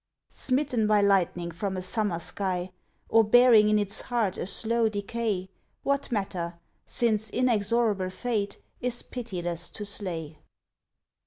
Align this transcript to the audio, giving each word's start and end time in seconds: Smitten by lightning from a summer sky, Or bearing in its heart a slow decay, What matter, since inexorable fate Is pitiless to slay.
Smitten 0.31 0.87
by 0.87 0.99
lightning 0.99 1.51
from 1.51 1.77
a 1.77 1.81
summer 1.83 2.19
sky, 2.19 2.71
Or 3.07 3.23
bearing 3.23 3.69
in 3.69 3.77
its 3.77 4.01
heart 4.01 4.35
a 4.35 4.47
slow 4.47 4.89
decay, 4.89 5.47
What 5.83 6.11
matter, 6.11 6.55
since 6.87 7.29
inexorable 7.29 8.09
fate 8.09 8.57
Is 8.79 9.03
pitiless 9.03 9.69
to 9.69 9.85
slay. 9.85 10.39